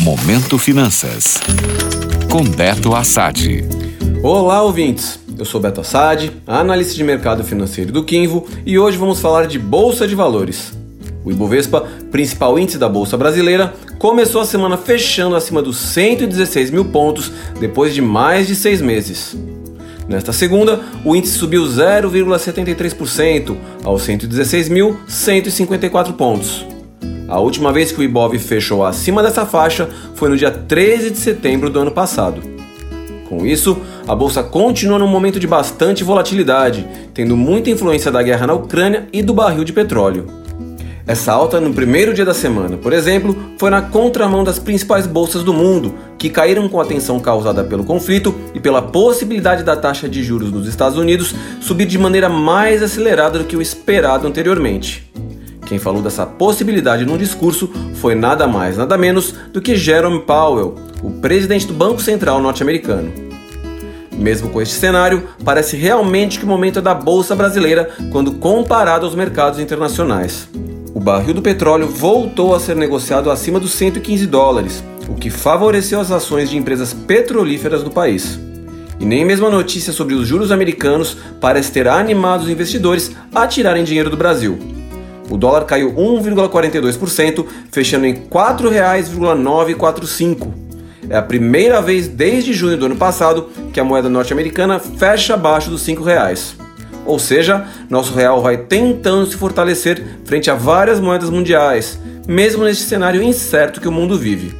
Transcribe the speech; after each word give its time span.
Momento 0.00 0.58
Finanças. 0.58 1.38
Com 2.30 2.42
Beto 2.42 2.94
Assad. 2.94 3.62
Olá, 4.22 4.62
ouvintes. 4.62 5.20
Eu 5.38 5.44
sou 5.44 5.60
Beto 5.60 5.82
Assad, 5.82 6.32
analista 6.46 6.94
de 6.94 7.04
mercado 7.04 7.44
financeiro 7.44 7.92
do 7.92 8.02
Quinvo, 8.02 8.46
e 8.64 8.78
hoje 8.78 8.96
vamos 8.96 9.20
falar 9.20 9.46
de 9.46 9.58
Bolsa 9.58 10.08
de 10.08 10.14
Valores. 10.14 10.72
O 11.22 11.30
Ibovespa, 11.30 11.86
principal 12.10 12.58
índice 12.58 12.78
da 12.78 12.88
Bolsa 12.88 13.18
Brasileira, 13.18 13.74
começou 13.98 14.40
a 14.40 14.46
semana 14.46 14.78
fechando 14.78 15.36
acima 15.36 15.60
dos 15.60 15.76
116 15.76 16.70
mil 16.70 16.86
pontos 16.86 17.30
depois 17.60 17.92
de 17.92 18.00
mais 18.00 18.46
de 18.46 18.56
seis 18.56 18.80
meses. 18.80 19.36
Nesta 20.08 20.32
segunda, 20.32 20.80
o 21.04 21.14
índice 21.14 21.36
subiu 21.36 21.64
0,73% 21.64 23.54
aos 23.84 24.06
116.154 24.06 26.14
pontos. 26.14 26.69
A 27.30 27.38
última 27.38 27.72
vez 27.72 27.92
que 27.92 28.00
o 28.00 28.02
Ibov 28.02 28.36
fechou 28.40 28.84
acima 28.84 29.22
dessa 29.22 29.46
faixa 29.46 29.88
foi 30.16 30.28
no 30.28 30.36
dia 30.36 30.50
13 30.50 31.10
de 31.10 31.16
setembro 31.16 31.70
do 31.70 31.78
ano 31.78 31.92
passado. 31.92 32.42
Com 33.28 33.46
isso, 33.46 33.78
a 34.08 34.16
bolsa 34.16 34.42
continua 34.42 34.98
num 34.98 35.06
momento 35.06 35.38
de 35.38 35.46
bastante 35.46 36.02
volatilidade, 36.02 36.84
tendo 37.14 37.36
muita 37.36 37.70
influência 37.70 38.10
da 38.10 38.20
guerra 38.20 38.48
na 38.48 38.54
Ucrânia 38.54 39.06
e 39.12 39.22
do 39.22 39.32
barril 39.32 39.62
de 39.62 39.72
petróleo. 39.72 40.26
Essa 41.06 41.32
alta 41.32 41.60
no 41.60 41.72
primeiro 41.72 42.12
dia 42.12 42.24
da 42.24 42.34
semana, 42.34 42.76
por 42.76 42.92
exemplo, 42.92 43.36
foi 43.58 43.70
na 43.70 43.80
contramão 43.80 44.42
das 44.42 44.58
principais 44.58 45.06
bolsas 45.06 45.44
do 45.44 45.54
mundo, 45.54 45.94
que 46.18 46.30
caíram 46.30 46.68
com 46.68 46.80
a 46.80 46.84
tensão 46.84 47.20
causada 47.20 47.62
pelo 47.62 47.84
conflito 47.84 48.34
e 48.54 48.58
pela 48.58 48.82
possibilidade 48.82 49.62
da 49.62 49.76
taxa 49.76 50.08
de 50.08 50.24
juros 50.24 50.50
nos 50.50 50.66
Estados 50.66 50.98
Unidos 50.98 51.32
subir 51.60 51.86
de 51.86 51.96
maneira 51.96 52.28
mais 52.28 52.82
acelerada 52.82 53.38
do 53.38 53.44
que 53.44 53.56
o 53.56 53.62
esperado 53.62 54.26
anteriormente. 54.26 55.09
Quem 55.70 55.78
falou 55.78 56.02
dessa 56.02 56.26
possibilidade 56.26 57.06
no 57.06 57.16
discurso 57.16 57.70
foi 57.94 58.16
nada 58.16 58.48
mais, 58.48 58.76
nada 58.76 58.98
menos 58.98 59.32
do 59.52 59.60
que 59.60 59.76
Jerome 59.76 60.22
Powell, 60.22 60.74
o 61.00 61.12
presidente 61.12 61.64
do 61.64 61.72
Banco 61.72 62.02
Central 62.02 62.42
norte-americano. 62.42 63.12
Mesmo 64.10 64.50
com 64.50 64.60
este 64.60 64.74
cenário, 64.74 65.28
parece 65.44 65.76
realmente 65.76 66.40
que 66.40 66.44
o 66.44 66.48
momento 66.48 66.80
é 66.80 66.82
da 66.82 66.92
bolsa 66.92 67.36
brasileira 67.36 67.88
quando 68.10 68.32
comparado 68.32 69.06
aos 69.06 69.14
mercados 69.14 69.60
internacionais. 69.60 70.48
O 70.92 70.98
barril 70.98 71.34
do 71.34 71.40
petróleo 71.40 71.86
voltou 71.86 72.52
a 72.52 72.58
ser 72.58 72.74
negociado 72.74 73.30
acima 73.30 73.60
dos 73.60 73.70
115 73.70 74.26
dólares, 74.26 74.82
o 75.08 75.14
que 75.14 75.30
favoreceu 75.30 76.00
as 76.00 76.10
ações 76.10 76.50
de 76.50 76.56
empresas 76.56 76.92
petrolíferas 76.92 77.84
do 77.84 77.92
país. 77.92 78.40
E 78.98 79.04
nem 79.04 79.24
mesmo 79.24 79.46
a 79.46 79.50
notícia 79.50 79.92
sobre 79.92 80.16
os 80.16 80.26
juros 80.26 80.50
americanos 80.50 81.16
parece 81.40 81.70
ter 81.70 81.86
animado 81.86 82.40
os 82.40 82.50
investidores 82.50 83.12
a 83.32 83.46
tirarem 83.46 83.84
dinheiro 83.84 84.10
do 84.10 84.16
Brasil. 84.16 84.79
O 85.30 85.38
dólar 85.38 85.64
caiu 85.64 85.92
1,42%, 85.92 87.46
fechando 87.70 88.04
em 88.04 88.14
R$ 88.14 88.22
4,945. 88.28 90.52
É 91.08 91.16
a 91.16 91.22
primeira 91.22 91.80
vez 91.80 92.08
desde 92.08 92.52
junho 92.52 92.76
do 92.76 92.86
ano 92.86 92.96
passado 92.96 93.46
que 93.72 93.78
a 93.78 93.84
moeda 93.84 94.08
norte-americana 94.08 94.80
fecha 94.80 95.34
abaixo 95.34 95.70
dos 95.70 95.86
R$ 95.86 95.94
5,00. 95.94 96.56
Ou 97.06 97.16
seja, 97.18 97.64
nosso 97.88 98.12
real 98.12 98.42
vai 98.42 98.58
tentando 98.58 99.24
se 99.26 99.36
fortalecer 99.36 100.04
frente 100.24 100.50
a 100.50 100.54
várias 100.54 101.00
moedas 101.00 101.30
mundiais, 101.30 101.98
mesmo 102.28 102.64
neste 102.64 102.82
cenário 102.84 103.22
incerto 103.22 103.80
que 103.80 103.88
o 103.88 103.92
mundo 103.92 104.18
vive. 104.18 104.54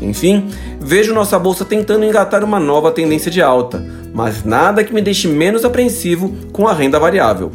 Enfim, 0.00 0.48
vejo 0.80 1.12
nossa 1.14 1.38
bolsa 1.38 1.64
tentando 1.64 2.04
engatar 2.04 2.44
uma 2.44 2.60
nova 2.60 2.92
tendência 2.92 3.30
de 3.30 3.42
alta, 3.42 3.84
mas 4.12 4.44
nada 4.44 4.84
que 4.84 4.94
me 4.94 5.02
deixe 5.02 5.28
menos 5.28 5.64
apreensivo 5.64 6.34
com 6.52 6.66
a 6.66 6.72
renda 6.72 6.98
variável. 6.98 7.52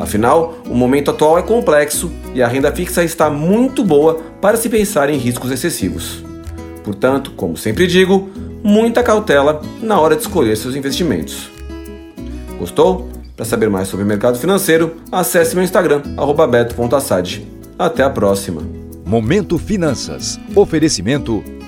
Afinal, 0.00 0.56
o 0.66 0.74
momento 0.74 1.10
atual 1.10 1.38
é 1.38 1.42
complexo 1.42 2.10
e 2.34 2.42
a 2.42 2.48
renda 2.48 2.72
fixa 2.72 3.04
está 3.04 3.28
muito 3.28 3.84
boa 3.84 4.18
para 4.40 4.56
se 4.56 4.70
pensar 4.70 5.10
em 5.10 5.18
riscos 5.18 5.50
excessivos. 5.50 6.24
Portanto, 6.82 7.32
como 7.36 7.54
sempre 7.54 7.86
digo, 7.86 8.30
muita 8.64 9.02
cautela 9.02 9.60
na 9.82 10.00
hora 10.00 10.16
de 10.16 10.22
escolher 10.22 10.56
seus 10.56 10.74
investimentos. 10.74 11.50
Gostou? 12.58 13.10
Para 13.36 13.44
saber 13.44 13.68
mais 13.68 13.88
sobre 13.88 14.04
o 14.04 14.08
mercado 14.08 14.38
financeiro, 14.38 14.96
acesse 15.12 15.54
meu 15.54 15.62
Instagram, 15.62 16.02
beto.assad. 16.50 17.46
Até 17.78 18.02
a 18.02 18.08
próxima. 18.08 18.62
Momento 19.04 19.58
Finanças. 19.58 20.40
Oferecimento 20.54 21.44